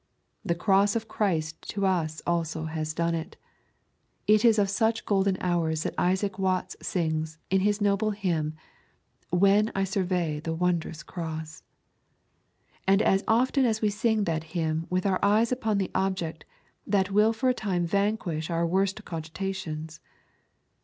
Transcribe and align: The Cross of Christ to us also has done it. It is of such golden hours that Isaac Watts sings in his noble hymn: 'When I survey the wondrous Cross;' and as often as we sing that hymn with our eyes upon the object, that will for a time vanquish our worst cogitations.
The 0.43 0.55
Cross 0.55 0.95
of 0.95 1.07
Christ 1.07 1.61
to 1.69 1.85
us 1.85 2.23
also 2.25 2.65
has 2.65 2.91
done 2.95 3.13
it. 3.13 3.37
It 4.25 4.43
is 4.43 4.57
of 4.57 4.67
such 4.67 5.05
golden 5.05 5.37
hours 5.39 5.83
that 5.83 5.93
Isaac 5.95 6.39
Watts 6.39 6.75
sings 6.81 7.37
in 7.51 7.59
his 7.61 7.79
noble 7.81 8.09
hymn: 8.09 8.55
'When 9.29 9.71
I 9.75 9.83
survey 9.83 10.39
the 10.39 10.55
wondrous 10.55 11.03
Cross;' 11.03 11.61
and 12.87 12.99
as 13.03 13.23
often 13.27 13.63
as 13.63 13.83
we 13.83 13.91
sing 13.91 14.23
that 14.23 14.45
hymn 14.57 14.87
with 14.89 15.05
our 15.05 15.23
eyes 15.23 15.51
upon 15.51 15.77
the 15.77 15.91
object, 15.93 16.45
that 16.87 17.11
will 17.11 17.31
for 17.31 17.47
a 17.49 17.53
time 17.53 17.85
vanquish 17.85 18.49
our 18.49 18.65
worst 18.65 19.05
cogitations. 19.05 19.99